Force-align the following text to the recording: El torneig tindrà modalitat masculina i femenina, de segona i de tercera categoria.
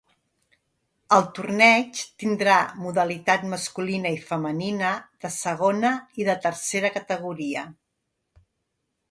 El 1.17 1.25
torneig 1.39 1.99
tindrà 2.23 2.55
modalitat 2.85 3.45
masculina 3.51 4.13
i 4.17 4.17
femenina, 4.31 4.95
de 5.27 5.33
segona 5.37 5.93
i 6.23 6.27
de 6.31 6.39
tercera 6.49 6.93
categoria. 6.99 7.69